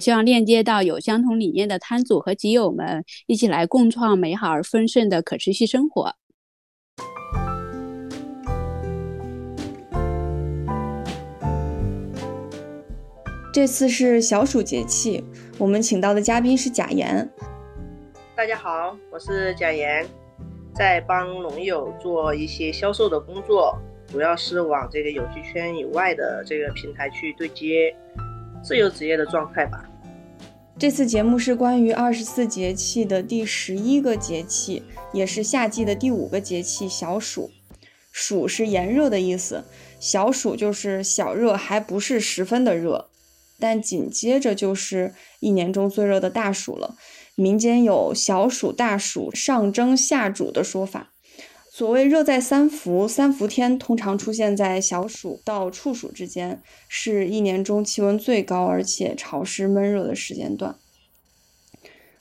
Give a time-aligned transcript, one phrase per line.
[0.00, 6.14] 希望链接到有相同理念的摊主和集友们，一起来共创美好而丰盛的可持续生活。
[13.52, 15.22] 这次是小暑节气，
[15.58, 17.28] 我们请到的嘉宾是贾岩。
[18.34, 20.04] 大家好，我是贾岩，
[20.74, 27.94] 在帮农友做一些销售的工作，主要是往这个有机圈以外的这个平台去对接。
[28.64, 29.84] 自由职业的状态吧。
[30.78, 37.50] 这次节目是关于二十四节气的第十一个节气，也是夏季的第五个节气——小暑。
[38.10, 39.64] 暑是炎热的意思，
[40.00, 43.08] 小暑就是小热，还不是十分的热。
[43.60, 46.96] 但紧接着就是一年中最热的大暑了。
[47.36, 51.13] 民间有“小暑”“大暑”“上蒸下煮”的说法。
[51.76, 60.76] 所谓热在三伏，三伏天通常出现在小暑到处暑之间，是一年中气温最高而且潮湿闷热的时间段。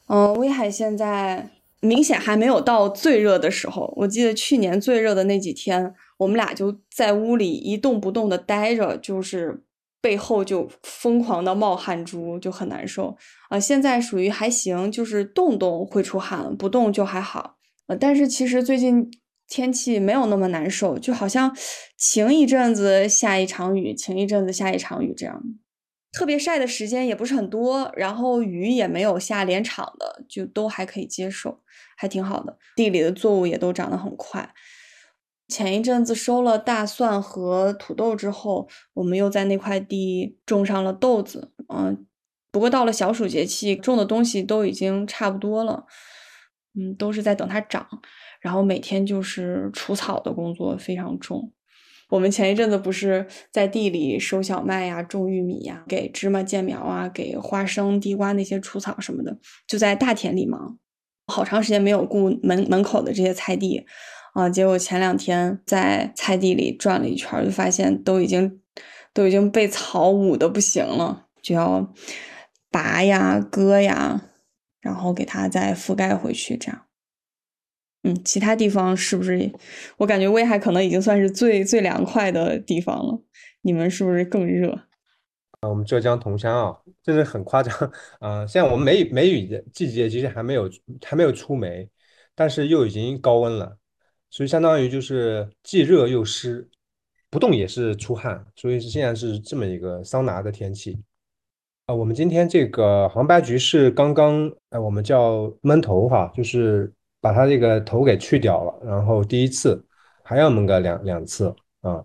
[0.07, 3.93] 嗯，威海现在明显还没有到最热的时候。
[3.97, 9.61] 我记得去年最热的那几天，我们俩就在屋里一动不动的待着，就是
[10.01, 13.15] 背后就疯狂的冒汗珠，就很难受。
[13.49, 17.57] 啊，现在属于还行，就是动动会出汗，不动就还好。
[17.85, 19.11] 呃，但是其实最近。
[19.53, 21.55] 天气没有那么难受，就好像
[21.95, 25.43] 晴一阵子下一场雨，晴一阵子下一场雨这样。
[26.11, 31.61] 特别晒的时间也不是很多，然后雨也没有下连场的，就都还可以接受，
[31.95, 32.57] 还挺好的。
[32.75, 34.55] 地里的作物也都长得很快。
[35.47, 41.51] 前一阵子收了大蒜和土豆之后，我们又在那块地种上了豆子。
[41.71, 42.07] 嗯，
[42.51, 45.85] 不过到了小暑节气，种的东西都已经差不多了。
[46.73, 47.87] 嗯，都是在等它长。
[48.43, 51.53] 然后每天就是除草的工作非常重。
[52.09, 60.77] 我们前一阵子不是在地里收小麦呀、种玉米呀、给芝麻建苗啊、给花生、地瓜那些除草什么的，就在大田里忙，
[61.25, 63.85] 好长时间没有顾门门口的这些菜地
[64.33, 64.49] 啊。
[64.49, 68.59] 结果前两天在菜地里转了一圈，就发现都已经
[69.13, 71.91] 都已经被草捂的不行了，就要
[72.69, 74.21] 拔呀、割呀，
[74.81, 76.81] 然后给它再覆盖回去，这样。
[78.03, 79.49] 嗯，其他地方是不是？
[79.95, 83.21] 我感觉威海可能已经算是最最凉快的地方了。
[83.61, 84.73] 你们是不是更热？
[85.61, 87.73] 啊，我们浙江桐乡啊，真的很夸张
[88.19, 88.45] 啊！
[88.45, 90.69] 现在我们梅梅雨的季节其实还没有
[91.01, 91.87] 还没有出梅，
[92.35, 93.77] 但是又已经高温了，
[94.29, 96.69] 所以相当于就是既热又湿，
[97.29, 100.99] 不动也是出汗，所以是现在是这么一个桑拿的天气
[101.85, 101.95] 啊。
[101.95, 106.91] 我们今天这个黄白菊是刚刚，呃，我们叫闷头哈，就是。
[107.23, 109.81] 把它这个头给去掉了，然后第一次
[110.25, 112.03] 还要焖个两两次啊。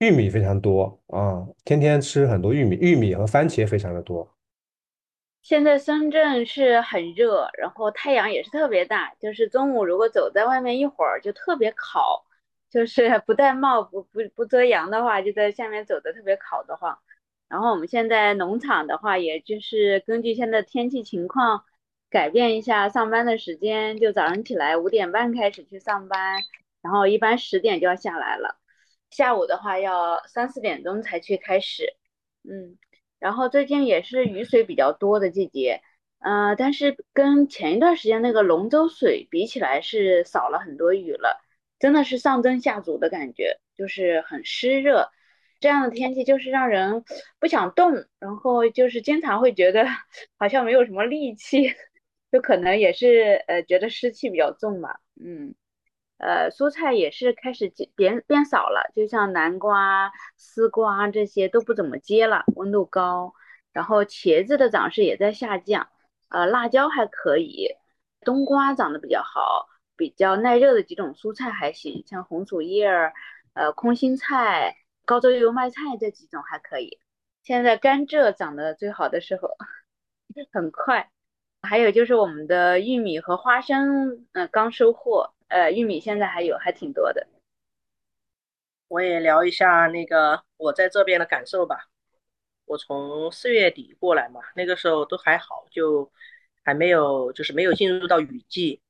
[0.00, 4.28] 玉米非常多啊，天天吃很多玉米，玉米和番茄非常的多。
[5.42, 12.24] 现在深圳是很热，然后太阳也是特别大，就是中午如果走在外面一会儿就特别烤，
[12.68, 16.98] 就是 不戴帽不不不遮阳的话，就在下面走的特别烤的慌。
[17.48, 21.62] 然后我们现在农场的话，也就是根据现在天气情况。
[22.10, 26.42] 改变一下上班的时间，就早上起来五点半开始去上班，
[26.80, 28.58] 然后一般十点就要下来了。
[29.10, 31.94] 下午的话要三四点钟才去开始，
[32.44, 32.78] 嗯，
[33.18, 35.82] 然后最近也是雨水比较多的季节，
[36.20, 41.42] 呃，但是跟前一段时间那个龙舟水比起来是少了很多雨了，
[41.78, 45.10] 真的是上蒸下煮的感觉，就是很湿热，
[45.60, 47.04] 这样的天气就是让人
[47.38, 49.86] 不想动，然后就是经常会觉得
[50.38, 51.74] 好像没有什么力气。
[52.30, 55.54] 就可能也是呃觉得湿气比较重嘛，嗯，
[56.18, 63.34] 呃蔬菜也是开始变变少了，就像南瓜、丝瓜这些都不怎么结了，温度高。
[63.72, 65.88] 然后茄子的长势也在下降，
[66.30, 67.68] 呃辣椒还可以，
[68.22, 73.12] 冬瓜长得比较好，比较耐热的几种蔬菜还行，像红薯叶儿、
[73.54, 76.98] 呃空心菜、高州油麦菜这几种还可以。
[77.44, 79.56] 现在甘蔗长得最好的时候，
[80.52, 81.10] 很快。
[81.62, 85.32] 还有就是我们的玉米和花生，嗯，刚收获。
[85.48, 87.26] 呃，玉米现在还有，还挺多的。
[88.88, 91.88] 我也聊一下那个我在这边的感受吧。
[92.64, 96.10] 我从四月底过来嘛，那个时候都还好，就
[96.64, 98.80] 还没有，就是没有进入到雨季。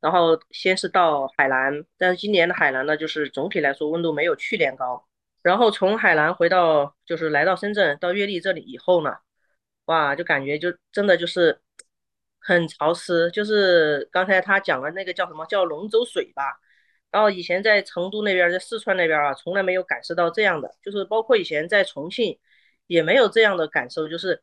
[0.00, 5.06] 然后先是到海南，但是今年的海南呢，就是总体来说温度没有去年高。
[5.42, 9.18] 然后从海南回到，就是来到深圳到月历这里以后呢，
[9.86, 11.60] 哇，就感觉就真的就是
[12.46, 16.60] 很潮湿，就是刚才他讲的那个叫什么叫龙舟水吧。
[17.10, 22.38] 然后以前在成都那边，在四川那边啊，从来没有感受到这样的，就是包括以前在重庆
[22.86, 24.40] 也没有这样的感受，就是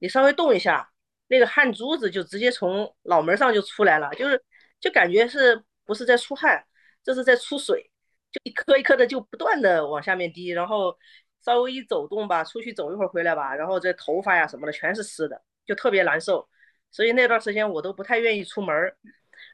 [0.00, 0.90] 你稍微动一下，
[1.28, 4.42] 那个汗珠子就直接从脑门上就出来了，就是
[4.80, 6.62] 就感觉是不是在出汗，
[7.04, 7.90] 这是在出水，
[8.32, 10.96] 就一颗一颗的就不断的往下面滴，然后
[11.44, 16.48] 稍微一走动吧，出去走一会儿回来吧，然后这头发呀什么的全是湿的，就特别难受，
[16.90, 18.74] 所以那段时间我都不太愿意出门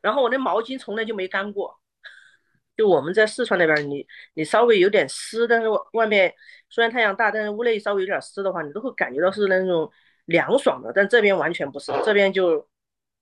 [0.01, 1.79] 然后我那毛巾从来就没干过。
[2.77, 6.33] 就我们在四川那边，你你稍微有点湿，但是外面
[6.71, 9.91] 虽然太阳大，但是屋内稍微有点湿的话，你都会感觉到是那种
[10.25, 10.91] 凉爽的。
[10.95, 12.67] 但这边完全不是，这边就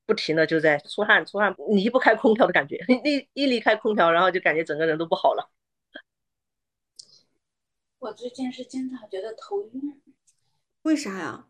[0.07, 2.77] 不停的就在出汗出汗，离不开空调的感觉。
[3.05, 5.51] 一一离开空调，然后就感觉整个人都不好了。
[7.99, 10.01] 我最近是经常觉得头晕，
[10.83, 11.49] 为啥呀？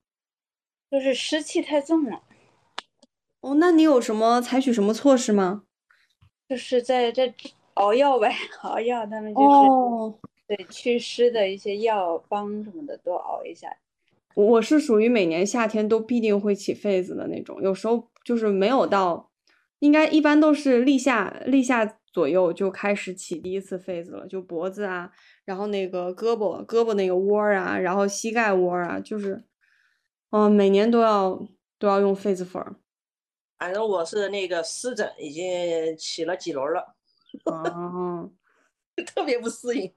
[0.90, 2.24] 就是湿气太重了。
[3.40, 5.64] 哦，那你有什么采取什么措施吗？
[6.48, 7.34] 就是在这。
[7.75, 13.75] 熬药呗， 熬药，他们就是对祛湿的一些药方什么的都熬一下。
[14.34, 19.31] 我是属于每年夏天都必定会起痱子的那种，有时候就是没有到，
[19.78, 25.10] 应该一般都是立夏立夏左右就开始起第一次痱子了，就脖子啊，
[25.46, 29.42] 然后那个胳膊胳膊那个窝啊，然后膝盖窝啊，就是，
[30.31, 31.40] 嗯，每年都要
[31.78, 32.62] 都要用痱子粉。
[33.60, 36.96] 反正我是那个湿疹已经起了几轮了。
[37.44, 38.30] 哦，
[39.14, 39.92] 特别不适应。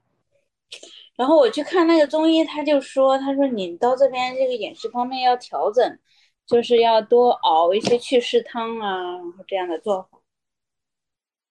[1.15, 5.97] 然后我去看那个中医，他就说：“他说你到这边这个饮食方面要调整，
[6.45, 10.19] 就是要多熬一些祛湿汤啊，然后这样的做法。”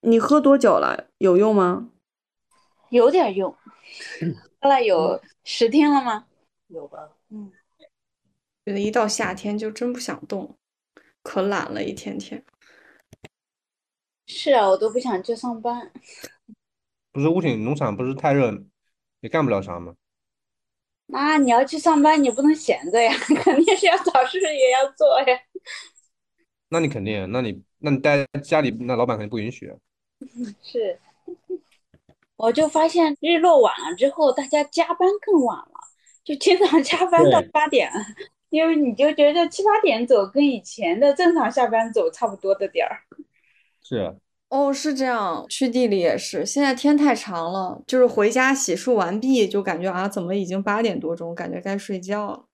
[0.05, 1.08] 你喝多久了？
[1.17, 1.91] 有用吗？
[2.91, 3.56] 有点用，
[4.61, 6.26] 喝了有十天了吗？
[6.67, 7.08] 有吧。
[7.31, 7.50] 嗯。
[8.67, 10.56] 觉得一到夏天就真不想动，
[11.23, 12.45] 可懒了，一天天。
[14.27, 15.93] 是啊，我都不想去上班。
[17.11, 18.53] 不是，屋顶农场不是太热，
[19.21, 19.95] 也干不了啥吗？
[21.07, 25.39] 那你要去上班，你不能闲着呀， 肯定是要找事也要做呀。
[26.71, 29.71] 那你肯定，那你那你待家里，那老板肯定不允许。
[30.63, 30.99] 是，
[32.37, 35.75] 我就发现日落晚了之后，大家加班更晚了，
[36.25, 37.93] 就经常加班到八点，
[38.53, 43.01] 因为你就觉得七八点走跟以前的正常下班走差不多的点儿。
[43.83, 44.15] 是
[44.51, 45.47] 哦，是这样。
[45.49, 52.45] 去地里也是，现在天太长了，就是回家洗漱完毕，就感觉啊，怎么已经八点多钟，感觉该睡觉了。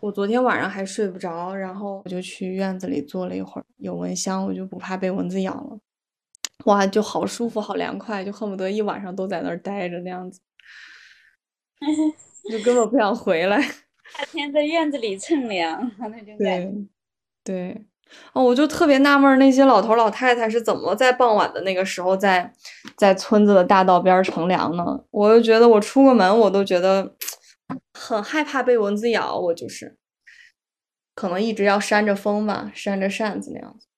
[0.00, 5.78] 我昨天晚上还睡不着，然后我就去院子里坐了一会儿，有蚊香，我就不怕被蚊子咬了。
[6.64, 10.40] 哇，就好舒服，好凉快，就恨不得一晚上都在那儿待着那样子，
[12.50, 13.60] 就根本不想回来。
[14.16, 16.88] 夏天在院子里乘凉， 那种感觉。
[17.42, 17.86] 对。
[18.32, 22.52] 哦，我就特别纳闷，那些老头老太太是怎么在傍晚的那个时候，在
[22.96, 25.04] 在村子的大道边乘凉呢？
[25.10, 27.16] 我就觉得我出个门，我都觉得
[27.92, 29.36] 很害怕被蚊子咬。
[29.36, 29.96] 我就是
[31.14, 33.88] 可能一直要扇着风吧，扇着扇子那样子。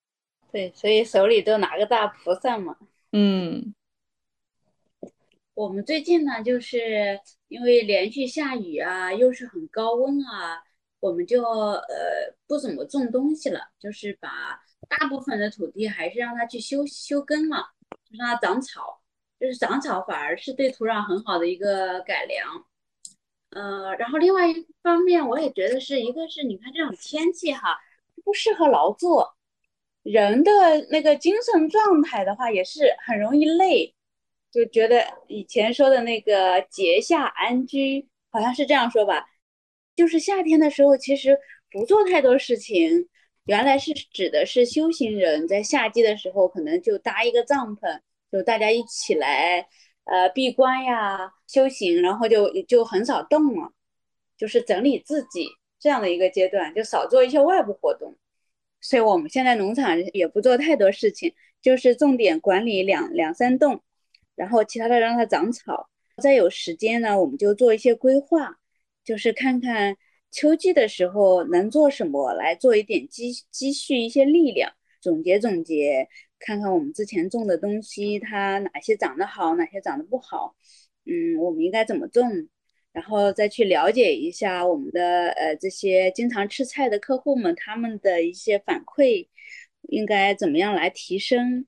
[0.51, 2.75] 对，所以手里都拿个大蒲扇嘛。
[3.11, 3.75] 嗯，
[5.57, 10.61] 我们最近呢，就是因为连续下雨啊，又是很高温啊。
[10.99, 14.29] 我们就呃不怎么种东西了，就是把
[14.87, 17.71] 大部分的土地还是让它去休休耕了，
[18.07, 19.01] 就让它长草，
[19.39, 22.63] 就是长草反而是对土壤很好的一个改良。
[23.49, 27.79] 呃，然后另外一方面，我也觉得是一个是你看这种天气哈，
[28.23, 29.35] 不适合劳作，
[30.03, 30.51] 人的
[30.91, 33.95] 那个精神状态的话也是很容易累，
[34.57, 39.23] 就觉得以前说的那个节下安居，好像是这样说吧。
[39.95, 41.37] 就是夏天的时候，其实
[41.69, 43.07] 不做太多事情。
[43.45, 47.99] 原来是指的是修行人在夏季的时候，可能就搭一个帐篷，
[48.31, 49.67] 就大家一起来，
[50.05, 53.71] 呃，闭关呀，修行，然后就就很少动了，
[54.35, 55.47] 就是整理自己
[55.79, 58.17] 这样的一个阶段，就少做一些外部活动。
[58.81, 63.83] 所以我们现在农场也不做太多事情，就是重点管理两两三栋，
[64.37, 65.89] 然后其他的让它长草。
[66.23, 68.57] 再有时间呢，我们就做一些规划，
[69.03, 69.97] 就是看看
[70.31, 76.07] 秋季的时候能做什么，来做一点积积蓄一些力量，总结总结，
[76.39, 80.55] 看看我们之前种的东西，它哪些长得好，哪些长得不好，
[81.05, 82.47] 嗯，我们应该怎么种，
[82.93, 89.27] 然后再去了解一下我们的呃这些经常吃菜的客户们，他们的一些反馈，
[89.89, 91.67] 应该怎么样来提升。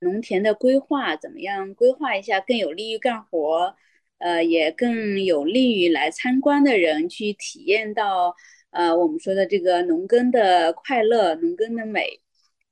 [0.00, 1.74] 农田的规划怎么样？
[1.74, 3.74] 规划一下更有利于干活，
[4.18, 8.32] 呃，也更有利于来参观的人去体验到，
[8.70, 12.20] 呃，我们说的这个农耕的快乐、农耕的美，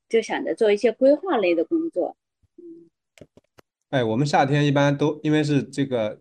[0.09, 2.17] 就想着做一些规划类的工作。
[2.59, 2.89] 嗯，
[3.91, 6.21] 哎，我们夏天一般都因为是这个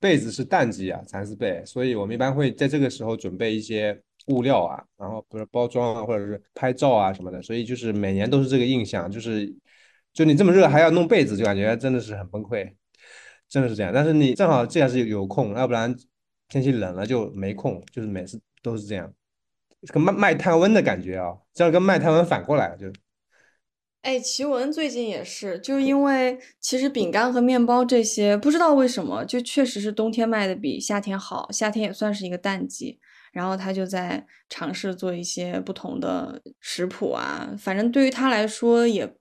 [0.00, 9.54] 被子是淡季啊，蚕丝被，所以我们一般会在这个时候准备一些物料啊，然后不是包装啊，或者是拍照啊什么的，所以就是每年都是这个印象，就是。
[10.12, 12.74] 就你这么热还要弄被子，就感觉真的是很崩溃，
[13.48, 13.92] 真的是这样。
[13.94, 15.94] 但是你正好这样是有空，要不然
[16.48, 19.12] 天气冷了就没空，就是每次都是这样，
[19.92, 22.92] 跟卖卖炭温的感觉啊，这样跟卖炭温反过来就。
[24.02, 32.98] 哎，奇文最近也是，就因为其实饼干和面包这些，不知道为什么就确实是冬天卖的比夏天好，夏天也算是一个淡季，
[33.32, 39.14] 然后他就在尝试做一些不同的食谱啊，反正对于他来说也。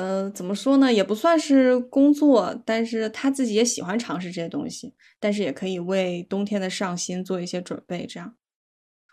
[0.00, 0.90] 呃，怎么说呢？
[0.90, 8.06] 也不算是工作，但是他自己也喜欢尝试这些东西，但是也可以为冬天的上新做一些准备。
[8.06, 8.34] 这样，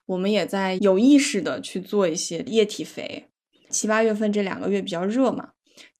[0.05, 3.27] 我们也在有意识的去做一些液体肥。
[3.69, 5.49] 七八月份这两个月比较热嘛，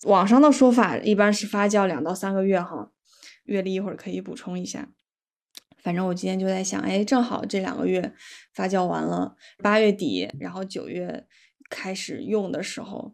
[0.05, 2.93] 网上的说法一般是发酵两到三个月哈。
[3.43, 4.87] 月历一会儿可以补充一下。
[5.79, 8.13] 反正我今天就在想，哎，正好这两个月
[8.53, 11.27] 发酵完了，八月底，然后九月
[11.69, 13.13] 开始用的时候。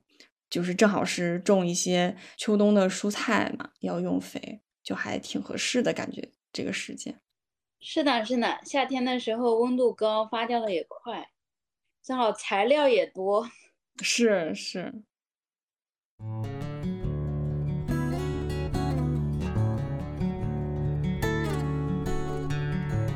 [0.54, 6.30] 就是正好是种一些秋冬的蔬菜嘛，要用肥，就还挺合适的感觉。
[6.52, 7.20] 这个时间
[7.80, 11.28] 是的，是的，夏天的时候温度高，发酵的也快，
[12.04, 13.50] 正好材料也多。
[14.04, 14.94] 是是。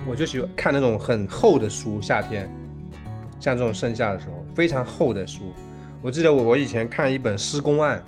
[0.10, 2.50] 我就喜欢看那种很厚的书，夏天，
[3.40, 5.54] 像这种盛夏的时候，非常厚的书。
[6.02, 8.04] 我记得我我以前看一本施工案，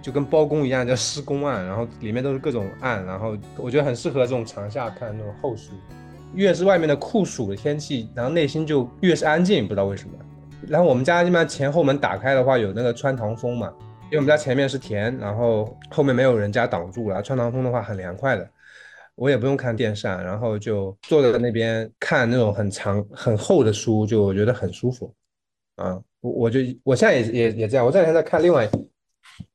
[0.00, 5.72] 就跟包公一样叫施工案，然后里面都是各种案，然后我觉得很适合这种长夏看那种厚书。
[6.34, 10.14] 越是外面的酷暑的天气，然后内心就越是安静，不知道为什么。
[10.66, 13.72] 然后我们家一般前后门打开的话有那个穿堂风嘛，
[14.04, 18.48] 因为我们家前面是田，然后后面没有人家挡住了，穿堂风的话很凉快的。
[19.16, 25.12] 我也不用看电扇，然后就坐在那边看那种很长很厚的书，就我觉得很舒服，
[25.76, 25.98] 啊。
[26.20, 28.68] 我我就我现在也也也这样，我这两天在看另外，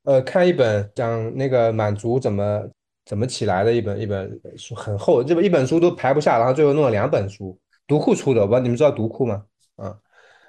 [0.04, 2.62] 呃，看一本讲那个满族怎么
[3.04, 9.44] 怎么起来的一本一本书，很厚，这本一本书都排不下，然后最后弄了两本书，读库出的，我不知道你们知道读库吗？
[9.76, 9.98] 啊，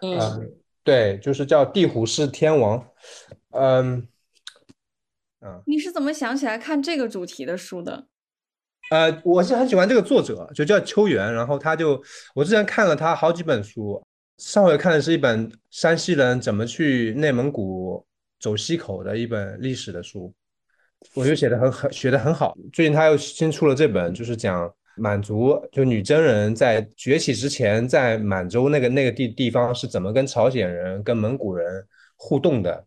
[0.02, 0.54] 嗯，
[0.84, 2.88] 对，就是叫地虎是天王，
[3.52, 4.08] 嗯，
[5.42, 8.08] 嗯，你是怎么想起来看这个主题的书的？
[8.90, 12.02] 呃，我是很喜欢这个作者，就叫秋元，然后他就
[12.36, 14.02] 我之前看了他好几本书。
[14.38, 18.06] 上回看的是一本山西人怎么去内蒙古
[18.40, 20.34] 走西口的一本历史的书，
[21.14, 22.54] 我觉得写的很很学的很好。
[22.74, 31.86] 最近他又新出了这本，就是讲满族就女真人在崛起之前，在满洲那个那个地地方是怎么跟朝鲜人、跟蒙古人
[32.18, 32.86] 互动的，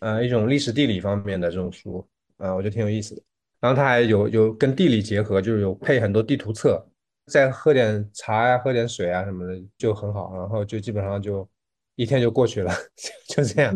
[0.00, 2.06] 呃，一种历史地理方面的这种书，
[2.36, 3.22] 啊，我觉得挺有意思的。
[3.58, 6.86] 然后他还有有跟地理结合，就是有配很多地图册。
[7.26, 11.48] 再喝点茶呀，喝点水啊什么的就很好，然后就基本上就
[11.94, 12.72] 一天就过去了，
[13.28, 13.74] 就这样。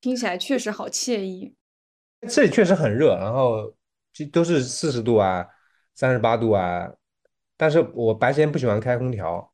[0.00, 1.54] 听起来确实好惬意。
[2.28, 3.74] 这里确实很热，然后
[4.12, 5.46] 就都是四十度啊，
[5.94, 6.90] 三十八度啊。
[7.56, 9.52] 但是我白天不喜欢开空调，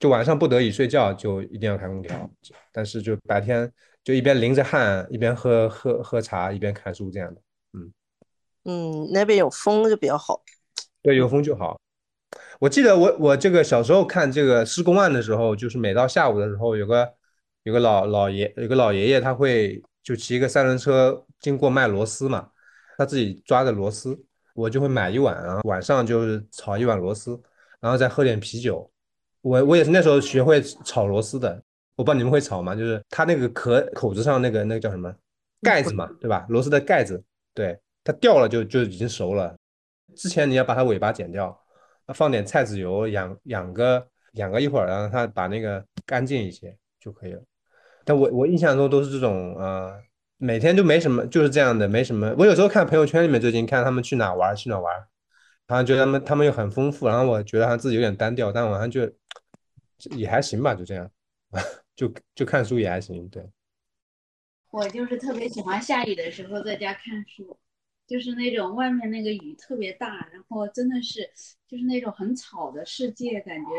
[0.00, 2.30] 就晚上不得已睡觉就一定要开空调。
[2.72, 3.70] 但是就白天
[4.02, 7.40] 就一边淋着汗，一边喝喝喝茶，一边看书这样的。
[7.72, 7.92] 嗯
[8.64, 10.42] 嗯，那边有风就比较好。
[11.02, 11.78] 对，有风就好。
[12.60, 17.12] 我记得我我这个小时候看这个施工案的时候，就是每到下午的时候，有个
[17.64, 22.48] 有个老老爷有个老爷爷，他会就骑一个三轮车经过卖螺丝嘛，
[22.96, 24.18] 他自己抓的螺丝，
[24.54, 27.38] 我就会买一碗，然后晚上就是炒一碗螺丝，
[27.80, 28.90] 然后再喝点啤酒。
[29.40, 31.62] 我我也是那时候学会炒螺丝的，
[31.96, 32.74] 我不知道你们会炒吗？
[32.74, 35.12] 就是它那个壳口子上那个那个叫什么
[35.60, 36.46] 盖子嘛，对吧？
[36.48, 39.54] 螺丝的盖子，对，它掉了就就已经熟了。
[40.14, 41.60] 之前你要把它尾巴剪掉。
[42.12, 47.42] 放点菜籽油，养养个养个一会儿，让它把那个干净一些就可以了。
[48.04, 49.98] 但我我印象中都是这种，呃，
[50.36, 52.34] 每天就没什么，就是这样的，没什么。
[52.38, 54.94] 我有时候看朋友圈里面，最近看他们去哪玩，去哪玩，
[55.66, 59.10] 好像觉得他们他们又很丰富，然后我觉得好像自己有点单调，但我好像就
[60.10, 61.10] 也还行吧，就这样，
[61.96, 63.48] 就就看书也还行，对。
[64.70, 67.56] 我就是特别喜欢下雨的时候在家看书，
[68.06, 71.30] 就是那种外面那个雨特别大，然后真的是
[71.66, 73.70] 就是那种很吵的世界，感觉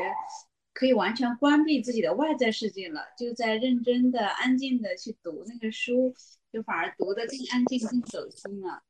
[0.74, 6.14] 可以完全关闭自己的外在世界了，就在认真的、安静的去读那个书，
[6.52, 8.84] 就反而读得更安静、更走心了。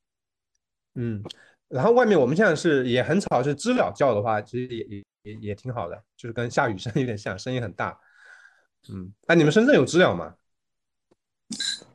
[0.96, 1.22] 嗯，
[1.68, 8.00] 然后外面我们现在是也很吵，是知了叫的话，其实也也也也挺好的，就是跟下雨声 有点像，声音很大。
[8.89, 10.34] 嗯，哎，你们深圳有知了吗？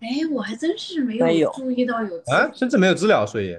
[0.01, 2.53] 哎，我还真是没没有注意到有知啊，了。
[2.55, 3.57] 深圳没有知了，所以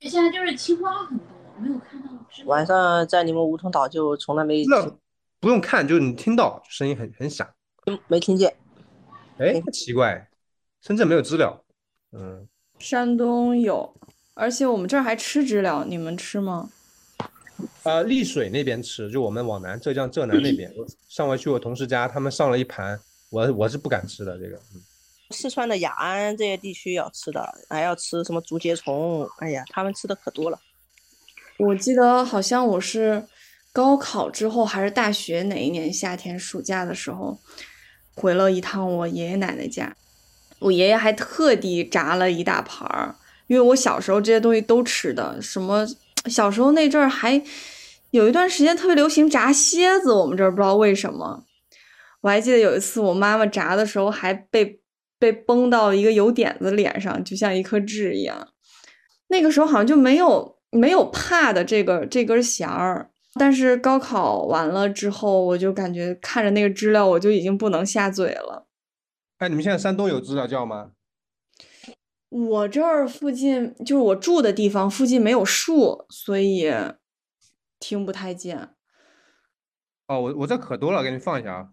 [0.00, 1.26] 现在就是青蛙很多，
[1.60, 2.44] 没有看到知。
[2.44, 4.64] 晚上在你们梧桐岛就从来没
[5.40, 7.48] 不用看，就是你听到声音很很响。
[8.08, 8.56] 没听见。
[9.38, 10.28] 哎，奇怪，
[10.80, 11.64] 深圳没有知了。
[12.12, 12.48] 嗯，
[12.78, 13.94] 山东有，
[14.34, 16.70] 而且我们这儿还吃知了，你们吃吗？
[17.84, 20.72] 呃，丽水那边吃，就我们往南浙江浙南那边，
[21.08, 22.98] 上回去我同事家，他们上了一盘，
[23.30, 24.56] 我我是不敢吃的这个。
[24.74, 24.82] 嗯
[25.30, 30.58] 四川的雅安这些地区要吃的，还要吃什么竹节虫，哎呀，他们吃的可多了。
[31.58, 33.26] 我记得好像我是
[33.72, 37.38] 高考之后还是大学哪一年夏天暑假的时候，
[38.14, 39.96] 回了一趟我爷爷奶奶家，
[40.58, 43.16] 我爷爷还特地炸了一大盘儿，
[43.46, 45.86] 因为我小时候这些东西都吃的，什么
[46.26, 47.42] 小时候那阵儿还
[48.10, 51.44] 有一段时间特别流行炸蝎子，我们这儿不知道为什么。
[52.20, 54.80] 我还记得有一次我妈妈炸的时候还被
[55.24, 58.48] 被崩到一个油点子脸上，就像一颗痣一样。
[59.28, 68.66] 那个时候好像就没有没有怕的这个这根弦儿，但是高考完了之后，我就感觉看着那个知了，我就已经不能下嘴了。
[69.38, 70.90] 哎，你们现在山东有知了叫吗？
[72.28, 76.70] 我这儿附近就是我住的地方附近没有树，所以
[77.80, 78.74] 听不太见。
[80.06, 81.68] 哦，我我这可多了，给你放一下啊。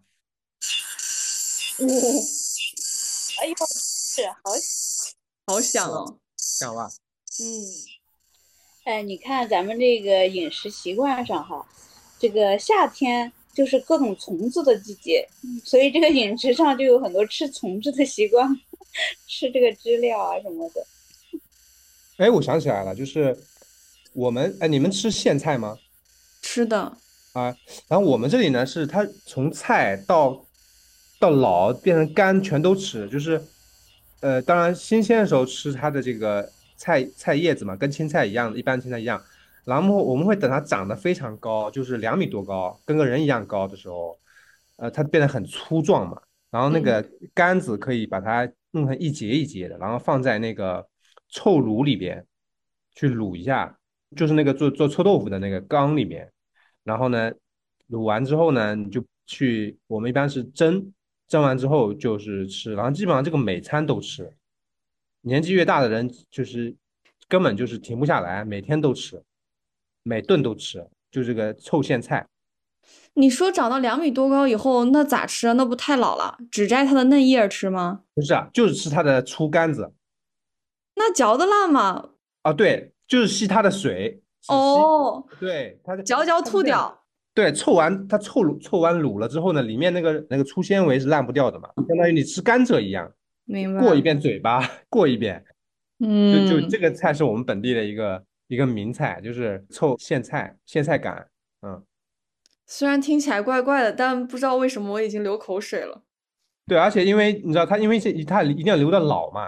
[3.41, 4.51] 哎呦，是好
[5.47, 6.19] 好想哦。
[6.37, 6.91] 想吧？
[7.39, 7.43] 嗯，
[8.83, 11.65] 哎，你看咱们这个饮食习惯上哈，
[12.19, 15.27] 这个夏天就是各种虫子的季节，
[15.65, 18.47] 所以这个饮食上就有很多吃虫子的习惯，
[19.27, 20.85] 吃这个知了啊什么的。
[22.17, 23.35] 哎，我想起来了，就是
[24.13, 25.79] 我们哎，你们吃苋菜吗？
[26.43, 26.95] 吃的。
[27.33, 30.45] 啊，然后我们这里呢，是它从菜到
[31.21, 33.39] 到老变成干全都吃，就是
[34.21, 39.21] 呃，当然新鲜的时候吃它的这个菜菜叶子嘛，跟青菜一样，一般青菜一样。
[39.63, 44.17] 然后我们会等它长得非常高，就是两米多高，跟个人一样高的时候，
[44.77, 46.19] 呃，它变得很粗壮嘛。
[46.49, 50.85] 然后那个杆子可以把它弄成一节一节的，然后放在那个
[51.29, 52.25] 臭卤里边
[52.95, 53.77] 去卤一下，
[54.15, 56.27] 就是那个做做臭豆腐的那个缸里面。
[56.83, 57.31] 然后呢，
[57.91, 60.91] 卤完之后呢，你就去，我们一般是蒸，
[61.31, 64.33] 蒸完之后就是吃，然后基本上这个每餐都吃。
[65.21, 66.75] 年纪越大的人，就是
[67.29, 69.23] 根本就是停不下来，每天都吃，
[70.03, 72.27] 每顿都吃，就这个臭苋菜。
[73.13, 75.53] 你说长到两米多高以后，那咋吃啊？
[75.53, 76.37] 那不太老了？
[76.51, 78.01] 只摘它的嫩叶吃吗？
[78.13, 79.93] 不是啊，就是吃它的粗杆子。
[80.95, 82.09] 那嚼得烂吗？
[82.41, 84.21] 啊，对，就是吸它的水。
[84.49, 87.00] 哦，对，它的嚼嚼吐掉。
[87.33, 93.11] 对，臭完它臭卤臭完卤了之后呢，里面那个那个粗纤维是烂不掉的嘛，相当于你吃甘蔗一样，
[93.45, 93.79] 明白。
[93.81, 95.43] 过一遍嘴巴，过一遍。
[96.03, 101.27] 嗯，就就这个菜是我们本地的一个一个名菜，就是臭苋菜，苋菜杆。
[101.61, 101.81] 嗯，
[102.65, 106.03] 虽然听起来怪怪的，但不知道为什么我已经流口水了。
[106.67, 109.47] 对，而且因为你知道它，因为这它一定要留到老嘛，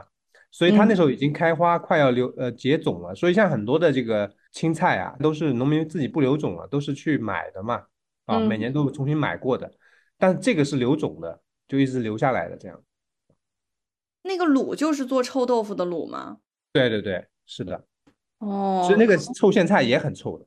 [0.51, 3.15] 所以它那时候已经开花，快要留呃结种了。
[3.15, 7.83] 所以像很多的这个青菜啊，都是农民自己不留种了，都是去买的嘛，
[8.25, 9.69] 啊，每年都重新买过的。
[10.17, 12.81] 但这个是留种的，就一直留下来的这样。
[14.21, 16.37] 那个卤就是做臭豆腐的卤吗？
[16.71, 17.83] 对对对，是的。
[18.37, 20.45] 哦，其实那个臭苋菜也很臭的，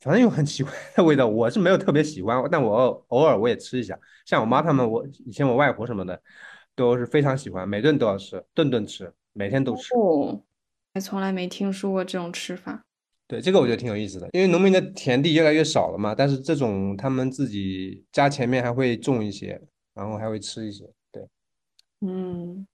[0.00, 1.28] 反正有很奇怪的味道。
[1.28, 3.98] 我是没有特别喜欢，但我偶尔我也吃一下。
[4.24, 6.20] 像我妈他们，我以前我外婆什么的，
[6.74, 9.94] 都是非常喜欢，每顿都要吃，顿顿吃，每天都吃。
[9.94, 10.42] 哦，
[10.96, 12.82] 还从来没听说过这种吃法。
[13.28, 19.60] 对，这个我觉得挺有意思的，因为农民的田地越来越少了嘛，但是这种他们自己家前面还会种一些，
[19.92, 20.84] 然后还会吃一些。
[21.12, 21.28] 对，
[22.00, 22.66] 嗯，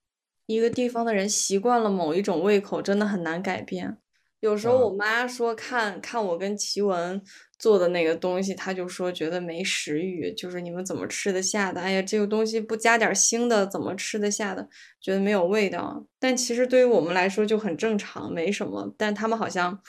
[0.47, 3.99] 一个地方的人习惯了某一种胃口，真的很难改变。
[4.42, 7.22] 有时候我妈说看看我跟奇文
[7.61, 11.81] 做的那个东西，她就说觉得没食欲，就是你们怎么吃得下的？
[11.81, 14.68] 哎呀，这个东西不加点腥的怎么吃得下的？
[15.00, 16.05] 觉得没有味道。
[16.18, 18.92] 但其实对于我们来说就很正常，没什么。
[18.98, 19.81] 但他们好像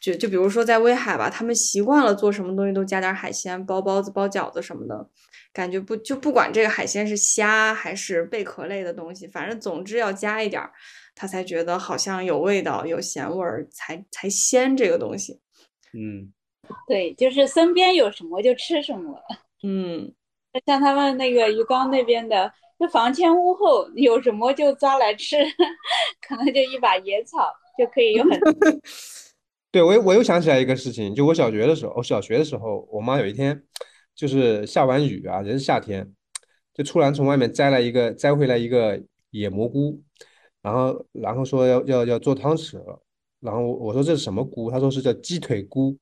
[0.00, 5.10] 就就比如说在威海吧，他们习惯了做什么东西都加点海鲜，包包子、包饺子什么的，
[5.52, 10.72] 感觉不就不管这个海鲜是虾还是贝壳类的东西，反正总之要加一点儿，
[11.20, 15.38] 他才觉得好像有味道、有咸味儿，才才鲜这个东西。
[15.92, 16.32] 嗯，
[16.88, 19.20] 对，就是身边有什么就吃什么。
[19.62, 20.10] 嗯，
[20.64, 25.36] 像他们那个鱼缸那边的，就房前屋后有什么就抓来吃，
[26.26, 28.40] 可能就一把野草就可以有很
[29.70, 33.62] 对我又我又想起来一个事情，就我小学的时候，我小学的时候，我妈有一天
[34.14, 36.10] 就是下完雨啊，人是夏天，
[36.72, 38.98] 就突然从外面摘了一个摘回来一个
[39.32, 40.00] 野蘑菇，
[40.62, 43.02] 然后然后说要要要做汤吃了，
[43.40, 44.70] 然后我我说这是什么菇？
[44.70, 45.96] 他说是叫鸡腿菇，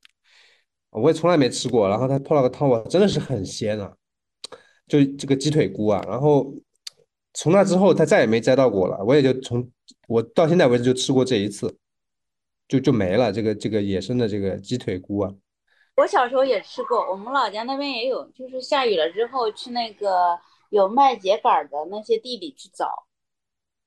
[0.91, 3.93] 我也从来没吃过，然后他泡了个汤，我真的是很鲜啊，
[4.87, 6.55] 就这个鸡腿菇啊，然后
[7.35, 9.71] 从那之后他再也没摘到过了，我也就从
[10.07, 11.77] 我到现在为止就吃过这一次。
[12.69, 15.33] 就就没了，这个这个野生的这个鸡腿菇啊，
[15.97, 23.08] 我小时候也吃过，我们老家那边也有，就是下雨了之后去那个有卖秸秆的那些地里去找。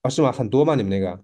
[0.02, 0.32] 啊，是吗？
[0.32, 0.76] 很多吗？
[0.76, 1.24] 你们那个？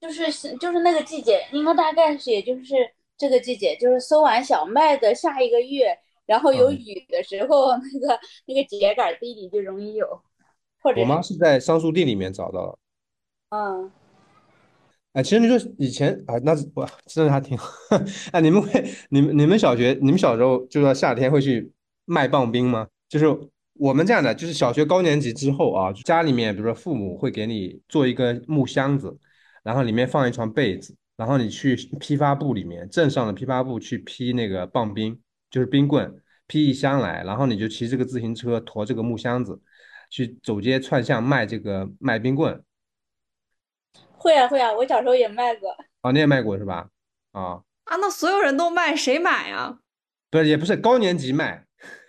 [0.00, 2.74] 就是就是那个季节，应该大概是也就是
[3.16, 5.96] 这个季节，就是收完小麦的下一个月，
[6.26, 10.06] 然后有雨的时候，那个那个秸秆地里就容易有。
[10.82, 12.78] 或者我妈是在桑树地里面找到了。
[13.50, 13.90] 嗯。
[15.14, 17.56] 哎，其实你说以前啊，那哇，真的还挺
[18.32, 21.72] 哎，你们会，你们你们小学，你们小时候就说夏天会去
[22.04, 22.88] 卖棒冰吗？
[23.08, 23.26] 就是
[23.84, 29.14] 我们这样的，就是小学高年级之后啊，家里面比如说父母会给你做一个木箱子，
[29.62, 35.20] 然后里面放一床被子，然后你去批发部里面，镇上的批发部去批那个棒冰，
[35.50, 36.10] 就是冰棍，
[36.46, 39.60] 批一箱来，然后你就骑这个自行车驮这个木箱子，
[40.08, 42.64] 去走街串巷卖这个卖冰棍。
[44.16, 45.70] 会啊会啊，我小时候也卖过。
[46.00, 46.88] 啊，你也卖过是吧？
[47.32, 49.76] 啊啊，那所有人都卖，谁买啊？
[50.30, 51.63] 不是，也不是高年级卖。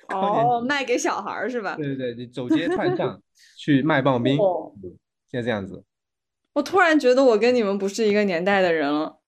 [0.10, 1.76] 哦，卖给小孩是吧？
[1.76, 3.22] 对对对，走街串 巷
[3.58, 4.38] 去卖棒冰，
[5.30, 5.84] 现在这样子。
[6.54, 9.20] 我突然觉得我跟你们不是一个年代的人了。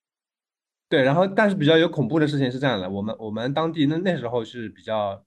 [0.90, 5.22] 对，然后但是比较有恐怖的事情是这样的，我们我们当地那那时候是比较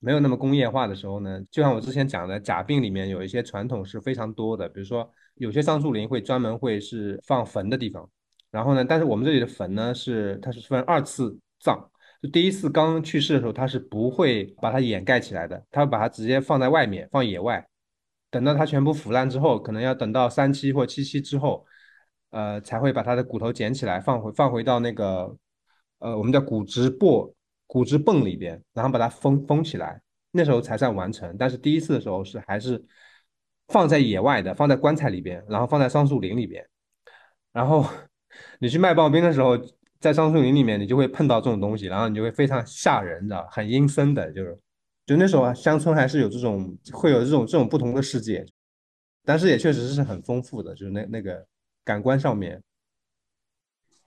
[0.00, 5.10] 没有那么工业化的时候呢，就像我之前讲的，甲病里面有一些传统是非常多的，比如说。
[5.38, 8.10] 有些桑树林会专门会是放坟的地方，
[8.50, 11.78] 然后呢，但是我们这里的坟呢是它是分二次葬，
[12.22, 17.66] 就第一次刚去世的时候，它是不会把它掩盖起来的，它会把它直接放在外面放野外，
[18.30, 21.64] 等到它全部腐烂之后，可能要等到三期或七期之后，
[22.30, 25.36] 呃，才会把它的骨头捡起来放回放回到那个
[25.98, 27.32] 呃我们叫骨质钵
[27.66, 30.00] 骨质泵里边，然后把它封封起来，
[30.32, 31.36] 那时候才算完成。
[31.38, 32.84] 但是第一次的时候是还是。
[33.70, 36.66] 放在野外的，放在棺材里边，然后放在桑树林里边，
[37.52, 37.84] 然后
[38.60, 39.58] 你去卖刨冰的时候，
[40.00, 44.58] 在桑树林里面，你就会碰到这种东西，然后你就会非常吓人，你知道很阴森的，就是，
[45.06, 48.44] 就那时候乡村还是有这种，会有这种这种不同的世界，
[49.24, 51.44] 但是也确实是很丰富的，就是那那个
[51.84, 52.62] 感官上面。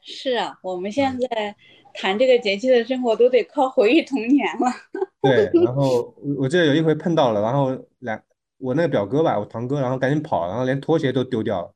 [0.02, 1.56] 是啊，我们现在
[1.94, 4.72] 谈这个节气的生活都得靠回忆童年了。
[5.22, 8.22] 对，然后我记得有一回碰到了，然后两。
[8.64, 11.74] 我那个表哥吧，我堂哥，然后赶紧跑，然后连拖鞋都丢掉了。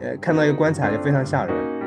[0.00, 1.77] 呃，看到一个棺材就非常吓人。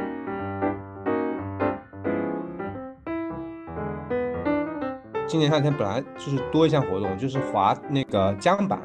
[5.32, 8.78] 今年夏天本来就是多一项活动，就是滑那个桨板。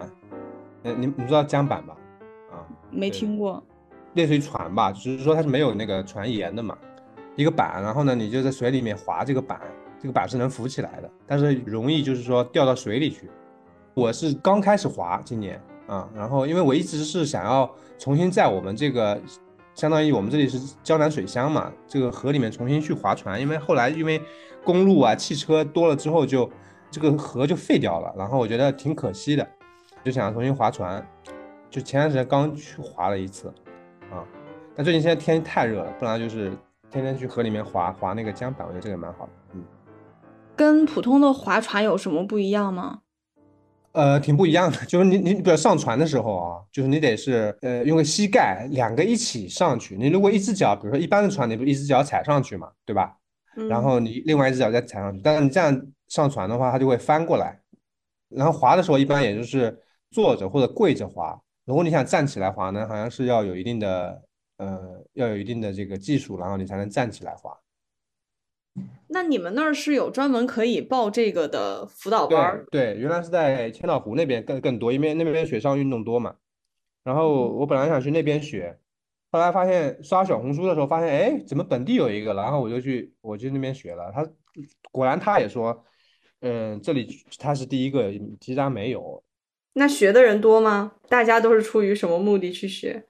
[0.85, 1.97] 呃，你你知道桨板吧？
[2.53, 3.61] 啊，没听过。
[4.15, 6.79] 类似于船吧，只是说它是没有那个船沿的嘛，
[7.35, 9.61] 一个板，然后呢，你就在水里面划这个板，
[10.01, 13.29] 这个板是能浮起来的，但是容易就是说掉到水里去。
[13.95, 19.21] 我是刚开始滑今年啊，然后因为我一直是想要重新在我们这个，
[19.77, 24.21] 相当于我们这里是江南水乡嘛，这个河里面重新去划船，因为后来因为
[24.65, 26.51] 公路啊汽车多了之后，就
[26.91, 29.47] 这个河就废掉了，然后我觉得挺可惜的，
[30.03, 31.07] 就想重新划船，
[31.69, 33.49] 就前段时间刚去划了一次
[34.11, 34.25] 啊，
[34.75, 36.57] 但最近现在天气太热了，不然就是
[36.91, 39.63] 天天去河里面划划那个桨板，我觉得这个蛮好的，嗯，
[40.57, 43.01] 跟普通的划船有什么不一样吗？
[43.97, 53.17] 呃，挺不一样的， 就是你你比如上船的时候啊，就是你得是呃用个膝盖两个一起上去，你如果一只脚，比如说一般的船，你不一只脚踩上去嘛，对吧？
[53.71, 57.59] 然后你另外一只脚再踩上去，但是你这样上船的话，它就会翻过来。
[58.29, 59.75] 然后滑的时候一般也就是
[60.11, 64.23] 坐着或者跪着滑，如果你想站起来滑呢，好像是要有一定的
[64.59, 67.57] 呃要有一定的这个技术，然后你才能站起来划。
[69.09, 72.67] 那你们那儿是有专门可以报这个的辅导班儿？
[72.71, 76.35] 对，原来是在千岛湖那边更更多，因为那边水上运动多嘛。
[77.05, 78.79] 然后我本来想去那边学，
[79.31, 82.35] 后来发现刷小红书的时候发现，哎，怎么本地有一个？
[82.35, 84.11] 然后我就去我去那边学了。
[84.13, 84.29] 他
[84.91, 85.85] 果然他也说，
[86.41, 89.23] 嗯，这里他是第一个，其他没有。
[89.75, 90.95] 那学的人多吗？
[91.09, 93.07] 大家都是出于什么目的去学？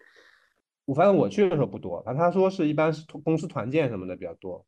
[0.84, 4.64] 我反正我去的时候不多，反正他说是一般是公司团建什么的比较多。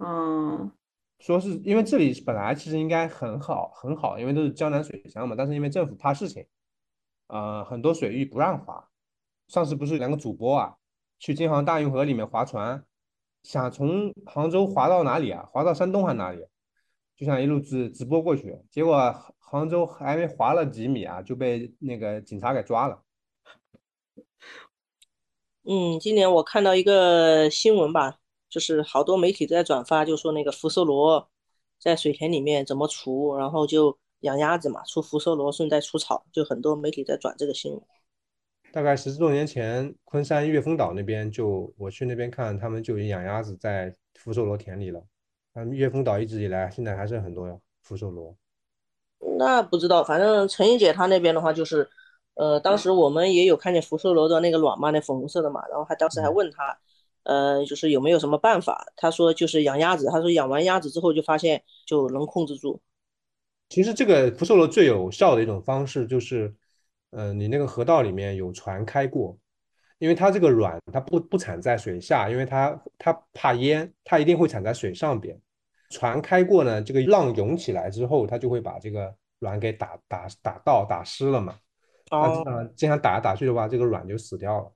[0.00, 0.72] 嗯，
[1.18, 6.46] 说是因为这里本来其实应该很好很好，因为都是江南水乡嘛，但是因为政府怕事情，
[7.26, 8.88] 呃，很多水域不让划。
[9.46, 10.76] 上次不是两个主播啊，
[11.18, 12.84] 去京杭大运河里面划船，
[13.42, 15.44] 想从杭州划到哪里啊？
[15.50, 16.46] 划到山东还哪里？
[17.16, 23.02] 就想一路直直播过去，结果杭州还没划了几米啊，就被那个警察给抓了。
[25.64, 28.19] 嗯，今年我看到一个新闻吧，
[28.50, 31.28] 就是好多媒体都在转发，就说那个福寿螺
[31.78, 37.80] 在水田里面怎么除，然后就养鸭子嘛，除福寿螺顺带除草，就很多媒体在转这个新闻。
[38.72, 45.02] 大概十多年前，昆山岳峰岛那边就我去那边看，他们就已经养鸭子在福寿螺田里了。
[45.54, 48.36] 嗯，岳峰岛一直以来现在还是很多福寿螺。
[49.38, 51.90] 那不知道，反正陈英姐她那边的话就是，
[52.34, 56.78] 呃，当时我们也有看见福寿螺的那个卵嘛，那粉红色的嘛，然后还当时还问他，
[57.24, 58.86] 呃，就是有没有什么办法？
[58.96, 62.80] 他说就是养鸭子，他说养完鸭子之后就发现就能控制住。
[63.68, 66.54] 其实这个福寿螺最有效的一种方式就是。
[67.12, 69.36] 嗯，你那个河道里面有船开过，
[69.98, 75.36] 因为它这个卵它不不产在水下，因为它它怕淹，它一定会产在水上边。
[75.90, 81.56] 船开过呢，这个浪涌起来之后，它就会把这个卵给打打打到打湿了嘛。
[82.12, 82.44] 哦。
[82.76, 84.72] 经常打来打去的话，这个卵就死掉了。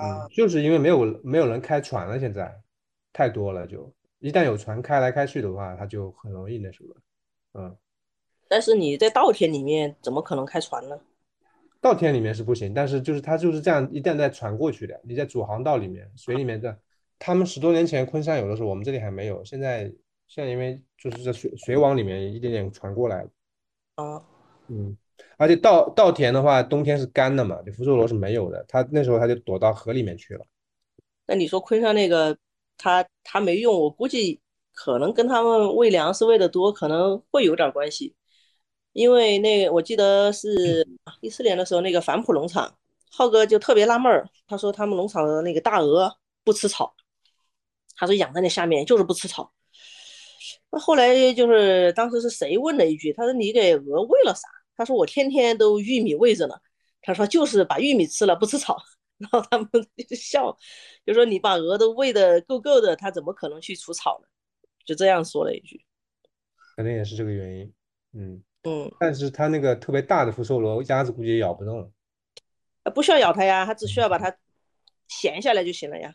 [0.00, 2.54] 嗯，就是因为没有没有人开船了，现在
[3.12, 6.96] 太多了，就一旦有船开来开去的话，它就很容易那什么。
[7.54, 7.76] 嗯。
[8.48, 10.98] 但是你在稻田里面怎么可能开船呢？
[11.80, 16.76] 稻田里面是不行，但是就是它就是这样，一旦在船过去的，你在主航道里面、水里面的，
[17.18, 19.44] 他们十多年前昆山有的时候，我们这里还没有。
[19.44, 19.84] 现在
[20.26, 23.26] 现在因为就是在水水网里面一点点传过来。
[23.96, 24.22] 啊，
[24.68, 24.96] 嗯，
[25.36, 30.44] 而且稻稻田的话，冬天是干的嘛，福寿螺是没有的，它那时候它就躲到河里面去了。
[31.26, 32.36] 那你说昆山那个，
[32.76, 34.40] 它它没用，我估计
[34.72, 38.14] 可能跟他们喂粮食喂的多，可能会有点关系。
[38.92, 40.86] 因为那我记得是
[41.20, 42.76] 一四年的时候，那个反哺农场，
[43.12, 46.94] 浩哥就特别纳闷儿，他说他们农场的那个大鹅不吃草，
[47.96, 49.52] 他说养在那下面就是不吃草。
[50.70, 54.48] 那后来就是当时是谁问了一句，他说你给鹅喂了啥？
[54.78, 56.54] 他说我天天都玉米喂着呢。
[57.02, 58.78] 他说就是把玉米吃了不吃草。
[59.18, 59.68] 然后他们
[60.08, 60.56] 就笑，
[61.04, 64.28] 就说你把鹅都喂的够够的，它怎么可能去除草呢？
[64.86, 65.84] 就这样说了一句，
[66.76, 67.74] 可能也是这个原因，
[68.12, 68.42] 嗯。
[68.62, 71.92] 嗯，但是它那个特别大的福寿螺，鸭子估计也咬不动。
[72.84, 74.32] 呃，不需要咬它呀，它只需要把它
[75.08, 76.14] 衔下来就行了呀。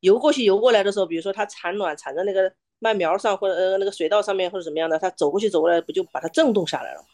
[0.00, 7.08] 游过去游过来的时候，比如说它产卵产在那个麦苗上，或者呃那个水稻上面，或者怎么样的，它走过去走过来，不就把它震动下来了吗？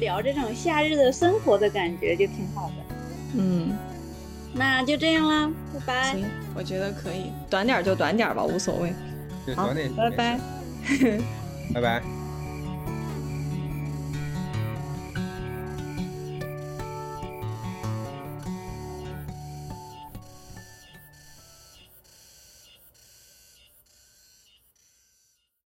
[0.00, 2.94] 聊这种夏日的生活的感觉就挺好的，
[3.34, 3.76] 嗯，
[4.54, 6.12] 那就这样啦，拜拜。
[6.12, 8.92] 行，我觉得可以，短点就短点吧，无所谓。
[9.56, 10.40] 好， 拜拜，
[11.74, 12.17] 拜拜。